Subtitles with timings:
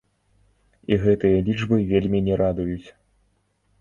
[0.93, 2.87] І гэтыя лічбы вельмі не радуюць.